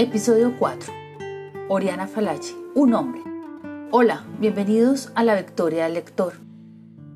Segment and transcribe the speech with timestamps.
[0.00, 0.94] Episodio 4.
[1.68, 3.20] Oriana Falachi, un hombre.
[3.90, 6.32] Hola, bienvenidos a la Victoria del Lector.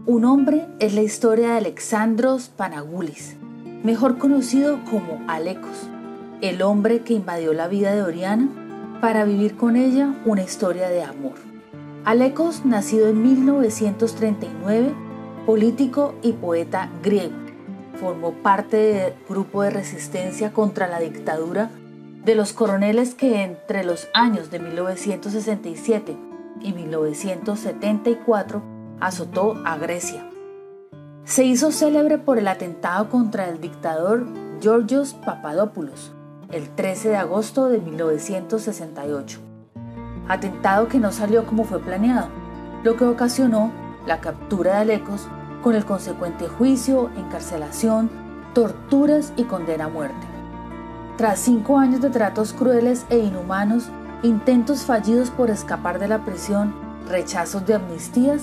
[0.04, 3.37] Un hombre es la historia de Alexandros Panagoulis,
[3.83, 5.88] mejor conocido como Alecos,
[6.42, 8.51] el hombre que invadió la vida de Oriana
[9.01, 11.37] para vivir con ella una historia de amor.
[12.04, 14.92] Alecos, nacido en 1939,
[15.46, 17.32] político y poeta griego,
[17.98, 21.71] formó parte del grupo de resistencia contra la dictadura
[22.24, 26.16] de los coroneles que entre los años de 1967
[26.60, 28.62] y 1974
[29.00, 30.28] azotó a Grecia.
[31.24, 34.27] Se hizo célebre por el atentado contra el dictador
[34.60, 36.12] Georgios Papadopoulos
[36.55, 39.41] el 13 de agosto de 1968.
[40.28, 42.28] Atentado que no salió como fue planeado,
[42.84, 43.72] lo que ocasionó
[44.06, 45.27] la captura de Alecos
[45.62, 48.11] con el consecuente juicio, encarcelación,
[48.55, 50.34] torturas y condena a muerte.
[51.17, 53.89] Tras cinco años de tratos crueles e inhumanos,
[54.25, 56.75] intentos fallidos por escapar de la prisión,
[57.09, 58.43] rechazos de amnistías,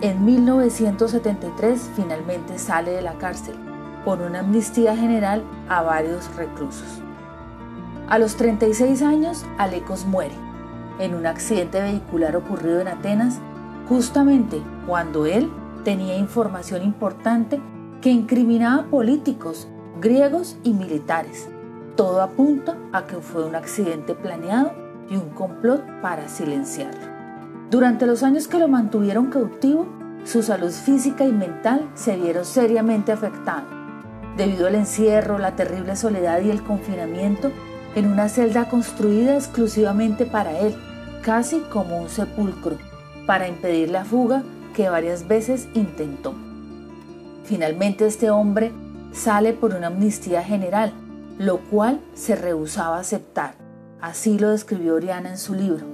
[0.00, 3.56] en 1973 finalmente sale de la cárcel
[4.06, 7.02] por una amnistía general a varios reclusos.
[8.08, 10.34] A los 36 años, Alecos muere
[10.98, 13.38] en un accidente vehicular ocurrido en Atenas,
[13.86, 15.50] justamente cuando él
[15.84, 17.60] tenía información importante
[18.00, 19.68] que incriminaba políticos
[20.00, 21.48] griegos y militares
[21.98, 24.70] todo apunta a que fue un accidente planeado
[25.10, 27.00] y un complot para silenciarlo.
[27.72, 29.88] Durante los años que lo mantuvieron cautivo,
[30.24, 33.68] su salud física y mental se vieron seriamente afectados,
[34.36, 37.50] debido al encierro, la terrible soledad y el confinamiento
[37.96, 40.76] en una celda construida exclusivamente para él,
[41.22, 42.76] casi como un sepulcro,
[43.26, 46.32] para impedir la fuga que varias veces intentó.
[47.42, 48.70] Finalmente este hombre
[49.10, 50.92] sale por una amnistía general,
[51.38, 53.54] lo cual se rehusaba a aceptar.
[54.00, 55.86] Así lo describió Oriana en su libro.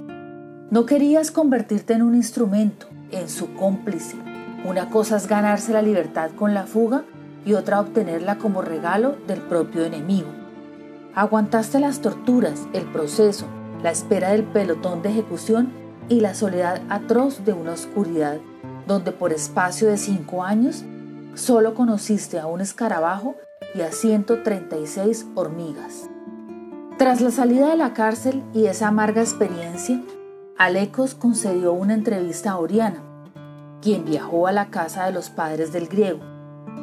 [0.71, 4.17] No querías convertirte en un instrumento, en su cómplice.
[4.65, 7.03] Una cosa es ganarse la libertad con la fuga
[7.45, 10.29] y otra obtenerla como regalo del propio enemigo.
[11.13, 13.45] Aguantaste las torturas, el proceso,
[13.83, 15.71] la espera del pelotón de ejecución
[16.09, 18.39] y la soledad atroz de una oscuridad
[18.87, 20.83] donde por espacio de cinco años
[21.35, 23.35] solo conociste a un escarabajo
[23.75, 26.09] y a 136 hormigas.
[26.97, 30.01] Tras la salida de la cárcel y esa amarga experiencia,
[30.57, 33.03] Alecos concedió una entrevista a Oriana,
[33.81, 36.19] quien viajó a la casa de los padres del griego.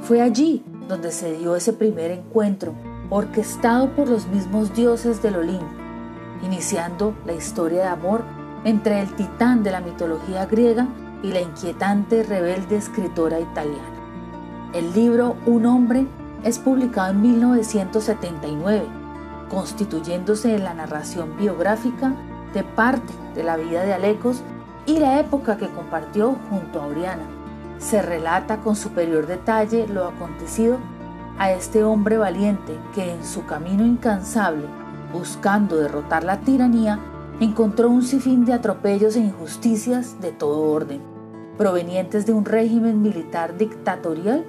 [0.03, 2.75] Fue allí donde se dio ese primer encuentro,
[3.09, 5.65] orquestado por los mismos dioses del Olimpo,
[6.43, 8.23] iniciando la historia de amor
[8.65, 10.87] entre el titán de la mitología griega
[11.23, 14.03] y la inquietante rebelde escritora italiana.
[14.75, 16.07] El libro Un hombre
[16.45, 18.83] es publicado en 1979,
[19.49, 22.13] constituyéndose en la narración biográfica
[22.55, 24.43] de parte de la vida de Alecos
[24.87, 27.23] y la época que compartió junto a Oriana.
[27.79, 30.79] Se relata con superior detalle lo acontecido
[31.39, 34.67] a este hombre valiente que en su camino incansable,
[35.13, 36.99] buscando derrotar la tiranía,
[37.41, 41.01] encontró un sinfín de atropellos e injusticias de todo orden,
[41.57, 44.45] provenientes de un régimen militar dictatorial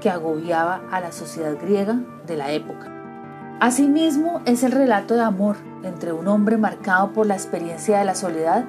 [0.00, 2.92] que agobiaba a la sociedad griega de la época.
[3.60, 8.14] Asimismo, es el relato de amor entre un hombre marcado por la experiencia de la
[8.14, 8.64] soledad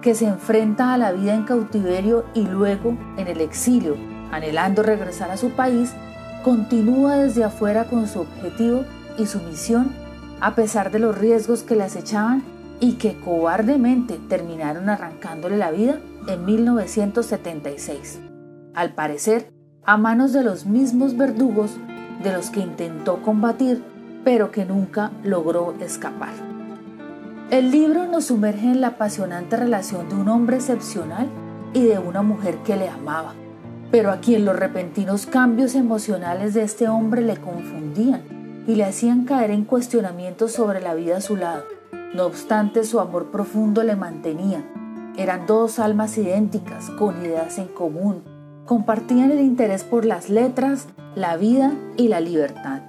[0.00, 3.96] que se enfrenta a la vida en cautiverio y luego en el exilio,
[4.32, 5.92] anhelando regresar a su país,
[6.42, 8.84] continúa desde afuera con su objetivo
[9.18, 10.04] y su misión
[10.40, 12.42] a pesar de los riesgos que le acechaban
[12.78, 18.20] y que cobardemente terminaron arrancándole la vida en 1976.
[18.74, 19.53] Al parecer,
[19.86, 21.72] a manos de los mismos verdugos
[22.22, 23.82] de los que intentó combatir,
[24.24, 26.32] pero que nunca logró escapar.
[27.50, 31.28] El libro nos sumerge en la apasionante relación de un hombre excepcional
[31.74, 33.34] y de una mujer que le amaba,
[33.90, 38.22] pero a quien los repentinos cambios emocionales de este hombre le confundían
[38.66, 41.64] y le hacían caer en cuestionamientos sobre la vida a su lado.
[42.14, 44.64] No obstante, su amor profundo le mantenía.
[45.18, 48.22] Eran dos almas idénticas, con ideas en común,
[48.66, 52.80] compartían el interés por las letras, la vida y la libertad.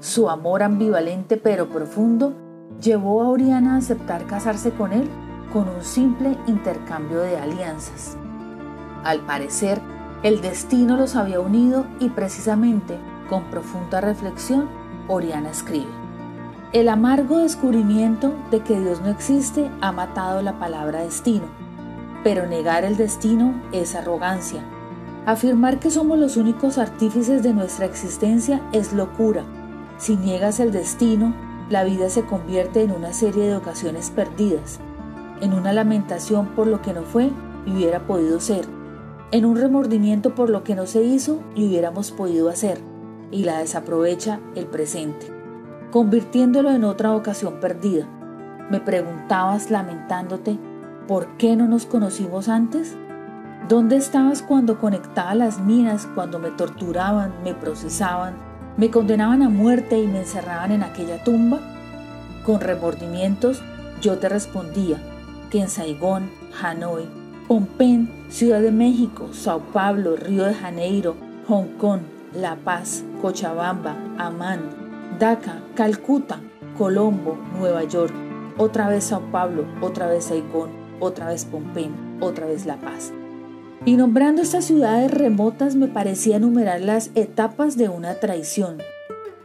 [0.00, 2.34] Su amor ambivalente pero profundo
[2.80, 5.08] llevó a Oriana a aceptar casarse con él
[5.52, 8.16] con un simple intercambio de alianzas.
[9.04, 9.80] Al parecer,
[10.22, 14.68] el destino los había unido y precisamente con profunda reflexión,
[15.08, 15.90] Oriana escribe,
[16.72, 21.44] El amargo descubrimiento de que Dios no existe ha matado la palabra destino,
[22.24, 24.62] pero negar el destino es arrogancia
[25.26, 29.42] Afirmar que somos los únicos artífices de nuestra existencia es locura.
[29.98, 31.34] Si niegas el destino,
[31.68, 34.78] la vida se convierte en una serie de ocasiones perdidas,
[35.40, 37.32] en una lamentación por lo que no fue
[37.66, 38.66] y hubiera podido ser,
[39.32, 42.78] en un remordimiento por lo que no se hizo y hubiéramos podido hacer,
[43.32, 45.26] y la desaprovecha el presente,
[45.90, 48.06] convirtiéndolo en otra ocasión perdida.
[48.70, 50.56] Me preguntabas lamentándote,
[51.08, 52.96] ¿por qué no nos conocimos antes?
[53.68, 58.34] ¿Dónde estabas cuando conectaba las minas, cuando me torturaban, me procesaban,
[58.76, 61.58] me condenaban a muerte y me encerraban en aquella tumba?
[62.44, 63.62] Con remordimientos
[64.00, 65.02] yo te respondía
[65.50, 66.30] que en Saigón,
[66.62, 67.08] Hanoi,
[67.48, 71.16] Pompén, Ciudad de México, Sao Paulo, Río de Janeiro,
[71.48, 74.60] Hong Kong, La Paz, Cochabamba, Amán,
[75.18, 76.38] Dhaka, Calcuta,
[76.78, 78.14] Colombo, Nueva York,
[78.58, 80.70] otra vez Sao Paulo, otra vez Saigón,
[81.00, 83.12] otra vez Pompén, otra vez La Paz.
[83.84, 88.78] Y nombrando estas ciudades remotas me parecía enumerar las etapas de una traición.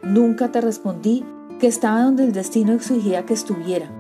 [0.03, 1.23] Nunca te respondí
[1.59, 3.91] que estaba donde el destino exigía que estuviera,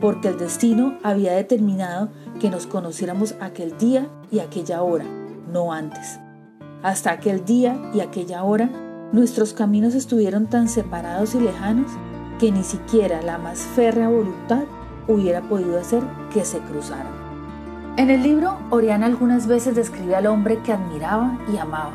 [0.00, 5.04] porque el destino había determinado que nos conociéramos aquel día y aquella hora,
[5.52, 6.20] no antes.
[6.82, 8.70] Hasta aquel día y aquella hora,
[9.12, 11.90] nuestros caminos estuvieron tan separados y lejanos
[12.38, 14.64] que ni siquiera la más férrea voluntad
[15.08, 17.15] hubiera podido hacer que se cruzaran.
[17.96, 21.92] En el libro, Oriana algunas veces describe al hombre que admiraba y amaba,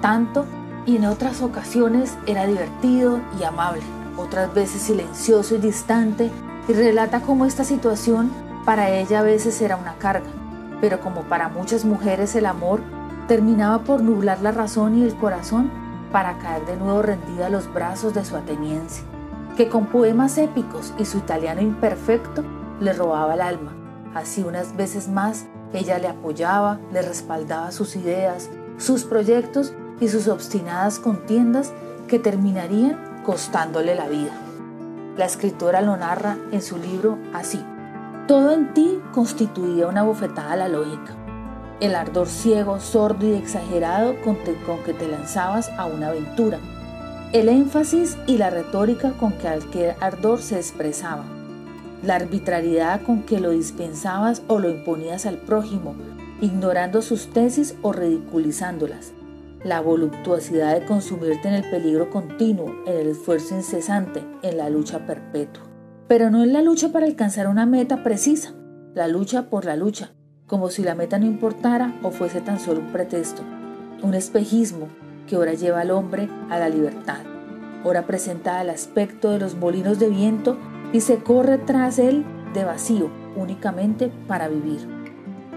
[0.00, 0.46] tanto
[0.86, 3.82] y en otras ocasiones era divertido y amable,
[4.16, 6.30] otras veces silencioso y distante,
[6.68, 8.30] y relata cómo esta situación
[8.64, 10.30] para ella a veces era una carga,
[10.80, 12.80] pero como para muchas mujeres el amor
[13.26, 15.72] terminaba por nublar la razón y el corazón
[16.12, 19.02] para caer de nuevo rendida a los brazos de su ateniencia,
[19.56, 22.44] que con poemas épicos y su italiano imperfecto
[22.78, 23.85] le robaba el alma.
[24.16, 28.48] Así unas veces más ella le apoyaba, le respaldaba sus ideas,
[28.78, 31.74] sus proyectos y sus obstinadas contiendas
[32.08, 34.32] que terminarían costándole la vida.
[35.18, 37.62] La escritora lo narra en su libro así.
[38.26, 41.14] Todo en ti constituía una bofetada a la lógica.
[41.80, 46.58] El ardor ciego, sordo y exagerado con, que te lanzabas a una aventura.
[47.34, 51.35] El énfasis y la retórica con que aquel ardor se expresaba.
[52.02, 55.94] La arbitrariedad con que lo dispensabas o lo imponías al prójimo,
[56.40, 59.12] ignorando sus tesis o ridiculizándolas.
[59.64, 65.06] La voluptuosidad de consumirte en el peligro continuo, en el esfuerzo incesante, en la lucha
[65.06, 65.64] perpetua.
[66.06, 68.52] Pero no es la lucha para alcanzar una meta precisa,
[68.94, 70.12] la lucha por la lucha,
[70.46, 73.42] como si la meta no importara o fuese tan solo un pretexto,
[74.02, 74.88] un espejismo
[75.26, 77.18] que ahora lleva al hombre a la libertad,
[77.84, 80.56] ahora presenta el aspecto de los molinos de viento
[80.92, 82.24] y se corre tras él
[82.54, 84.88] de vacío, únicamente para vivir.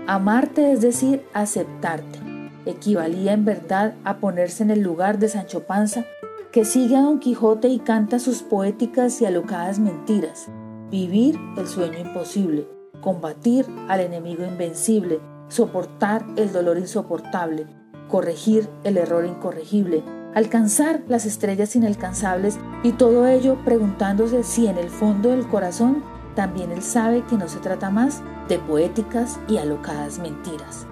[0.08, 2.20] Amarte es decir, aceptarte.
[2.66, 6.06] Equivalía en verdad a ponerse en el lugar de Sancho Panza
[6.52, 10.48] que sigue a Don Quijote y canta sus poéticas y alocadas mentiras,
[10.90, 12.68] vivir el sueño imposible,
[13.02, 17.68] combatir al enemigo invencible, soportar el dolor insoportable,
[18.08, 20.04] corregir el error incorregible,
[20.34, 26.04] alcanzar las estrellas inalcanzables y todo ello preguntándose si en el fondo del corazón
[26.36, 30.86] también él sabe que no se trata más de poéticas y alocadas mentiras.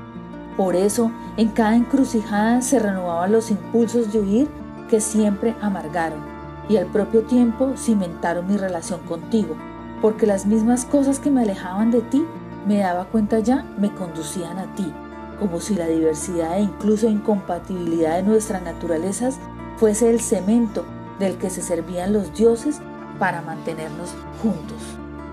[0.57, 4.47] Por eso, en cada encrucijada se renovaban los impulsos de huir
[4.89, 6.19] que siempre amargaron
[6.67, 9.55] y al propio tiempo cimentaron mi relación contigo,
[10.01, 12.25] porque las mismas cosas que me alejaban de ti,
[12.67, 14.91] me daba cuenta ya, me conducían a ti,
[15.39, 19.37] como si la diversidad e incluso incompatibilidad de nuestras naturalezas
[19.77, 20.85] fuese el cemento
[21.19, 22.79] del que se servían los dioses
[23.19, 24.77] para mantenernos juntos.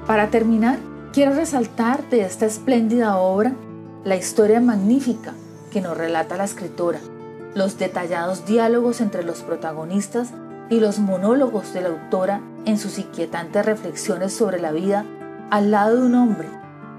[0.06, 0.78] Para terminar,
[1.12, 3.52] quiero resaltar de esta espléndida obra
[4.04, 5.32] la historia magnífica
[5.70, 7.00] que nos relata la escritora,
[7.54, 10.30] los detallados diálogos entre los protagonistas
[10.70, 15.04] y los monólogos de la autora en sus inquietantes reflexiones sobre la vida
[15.50, 16.48] al lado de un hombre,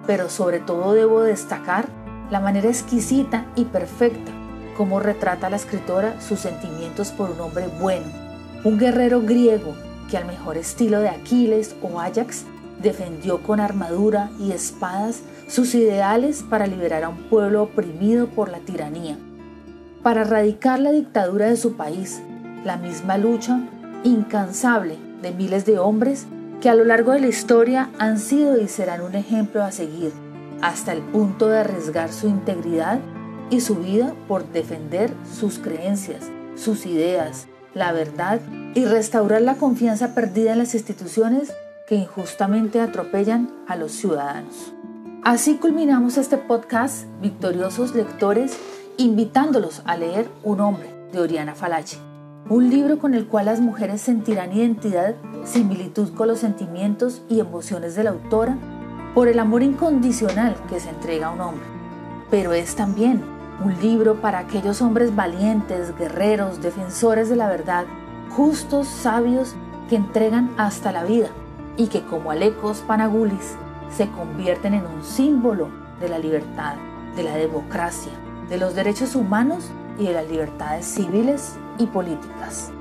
[0.08, 1.88] pero sobre todo debo destacar
[2.30, 4.32] la manera exquisita y perfecta
[4.78, 8.06] como retrata la escritora sus sentimientos por un hombre bueno,
[8.64, 9.76] un guerrero griego
[10.10, 12.44] que al mejor estilo de Aquiles o Ajax
[12.82, 18.60] defendió con armadura y espadas sus ideales para liberar a un pueblo oprimido por la
[18.60, 19.18] tiranía.
[20.04, 22.22] Para erradicar la dictadura de su país,
[22.64, 23.62] la misma lucha
[24.04, 26.28] incansable de miles de hombres
[26.62, 30.12] que a lo largo de la historia han sido y serán un ejemplo a seguir,
[30.66, 33.00] hasta el punto de arriesgar su integridad
[33.52, 37.46] y su vida por defender sus creencias, sus ideas,
[37.76, 38.42] la verdad
[38.74, 41.54] y restaurar la confianza perdida en las instituciones
[41.88, 44.74] que injustamente atropellan a los ciudadanos.
[45.24, 48.58] Así culminamos este podcast, victoriosos lectores
[48.98, 51.98] invitándolos a leer Un hombre de Oriana Falachi,
[52.50, 55.14] un libro con el cual las mujeres sentirán identidad
[55.46, 58.58] similitud con los sentimientos y emociones de la autora,
[59.16, 61.66] por el amor incondicional que se entrega a un hombre.
[62.30, 63.24] Pero es también
[63.64, 67.86] un libro para aquellos hombres valientes, guerreros, defensores de la verdad,
[68.30, 69.56] justos, sabios,
[69.90, 71.30] que entregan hasta la vida
[71.78, 73.56] y que como Alecos Panagulis
[73.90, 75.70] se convierten en un símbolo
[76.02, 76.76] de la libertad,
[77.16, 78.12] de la democracia,
[78.50, 82.72] de los derechos humanos y de las libertades civiles y políticas.